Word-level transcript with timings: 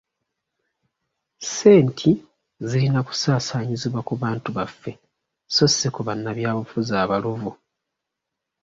Ssenti 1.43 2.11
zirina 2.67 2.99
kusaasaanyizibwa 3.07 4.01
ku 4.07 4.13
bantu 4.23 4.49
baffe 4.57 4.91
so 5.55 5.65
si 5.75 5.87
ku 5.95 6.01
bannabyabufuzi 6.07 6.93
abaluvu. 7.03 7.51